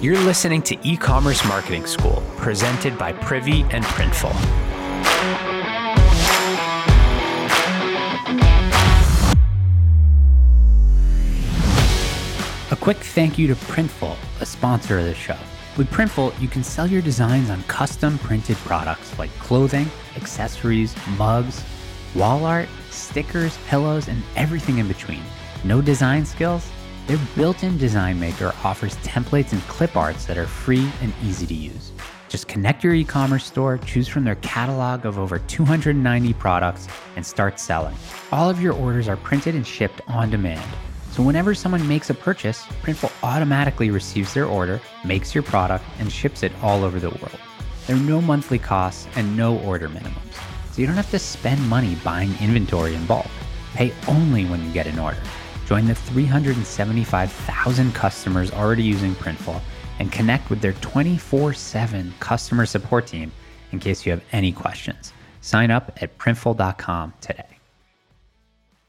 [0.00, 4.30] You're listening to E Commerce Marketing School, presented by Privy and Printful.
[12.72, 15.36] A quick thank you to Printful, a sponsor of the show.
[15.76, 19.86] With Printful, you can sell your designs on custom printed products like clothing,
[20.16, 21.62] accessories, mugs,
[22.14, 25.20] wall art, stickers, pillows, and everything in between.
[25.62, 26.66] No design skills?
[27.10, 31.44] Their built in design maker offers templates and clip arts that are free and easy
[31.44, 31.90] to use.
[32.28, 37.26] Just connect your e commerce store, choose from their catalog of over 290 products, and
[37.26, 37.96] start selling.
[38.30, 40.62] All of your orders are printed and shipped on demand.
[41.10, 46.12] So whenever someone makes a purchase, Printful automatically receives their order, makes your product, and
[46.12, 47.40] ships it all over the world.
[47.88, 50.34] There are no monthly costs and no order minimums.
[50.70, 53.26] So you don't have to spend money buying inventory in bulk.
[53.74, 55.18] Pay only when you get an order.
[55.70, 59.60] Join the 375,000 customers already using Printful
[60.00, 63.30] and connect with their 24 7 customer support team
[63.70, 65.12] in case you have any questions.
[65.42, 67.46] Sign up at printful.com today.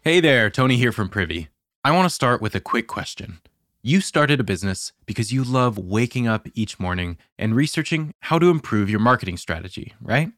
[0.00, 1.48] Hey there, Tony here from Privy.
[1.84, 3.42] I want to start with a quick question.
[3.82, 8.48] You started a business because you love waking up each morning and researching how to
[8.48, 10.32] improve your marketing strategy, right?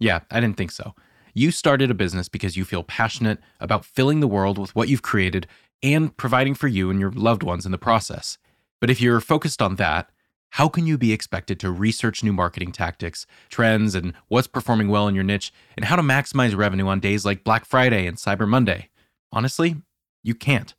[0.00, 0.96] Yeah, I didn't think so.
[1.36, 5.02] You started a business because you feel passionate about filling the world with what you've
[5.02, 5.48] created
[5.82, 8.38] and providing for you and your loved ones in the process.
[8.80, 10.10] But if you're focused on that,
[10.50, 15.08] how can you be expected to research new marketing tactics, trends, and what's performing well
[15.08, 18.46] in your niche, and how to maximize revenue on days like Black Friday and Cyber
[18.46, 18.88] Monday?
[19.32, 19.76] Honestly,
[20.22, 20.74] you can't.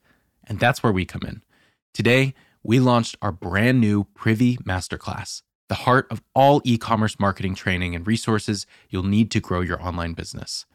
[0.45, 1.43] And that's where we come in.
[1.93, 7.53] Today, we launched our brand new Privy Masterclass, the heart of all e commerce marketing
[7.53, 10.65] training and resources you'll need to grow your online business.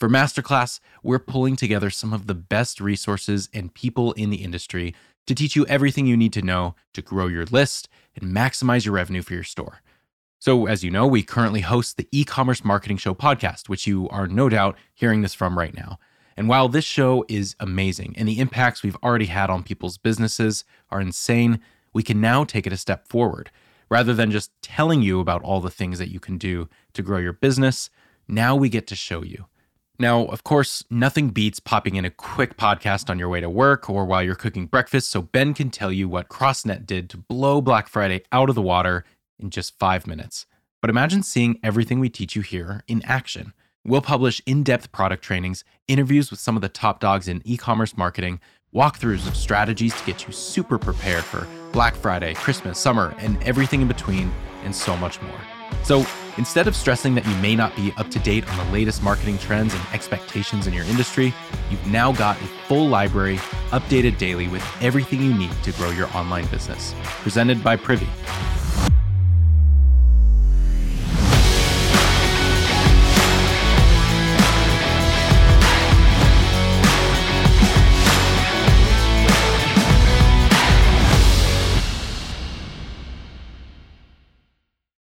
[0.00, 4.94] For Masterclass, we're pulling together some of the best resources and people in the industry
[5.26, 8.94] to teach you everything you need to know to grow your list and maximize your
[8.94, 9.82] revenue for your store.
[10.38, 14.08] So, as you know, we currently host the e commerce marketing show podcast, which you
[14.08, 15.98] are no doubt hearing this from right now.
[16.34, 20.64] And while this show is amazing and the impacts we've already had on people's businesses
[20.88, 21.60] are insane,
[21.92, 23.50] we can now take it a step forward.
[23.90, 27.18] Rather than just telling you about all the things that you can do to grow
[27.18, 27.90] your business,
[28.26, 29.44] now we get to show you.
[30.00, 33.90] Now, of course, nothing beats popping in a quick podcast on your way to work
[33.90, 37.60] or while you're cooking breakfast, so Ben can tell you what CrossNet did to blow
[37.60, 39.04] Black Friday out of the water
[39.38, 40.46] in just five minutes.
[40.80, 43.52] But imagine seeing everything we teach you here in action.
[43.84, 47.58] We'll publish in depth product trainings, interviews with some of the top dogs in e
[47.58, 48.40] commerce marketing,
[48.74, 53.82] walkthroughs of strategies to get you super prepared for Black Friday, Christmas, summer, and everything
[53.82, 54.32] in between,
[54.64, 55.59] and so much more.
[55.84, 59.02] So instead of stressing that you may not be up to date on the latest
[59.02, 61.34] marketing trends and expectations in your industry,
[61.70, 63.36] you've now got a full library
[63.70, 66.94] updated daily with everything you need to grow your online business.
[67.22, 68.08] Presented by Privy.